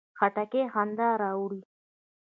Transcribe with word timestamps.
خټکی 0.19 0.61
خندا 0.73 1.09
راوړي. 1.21 1.61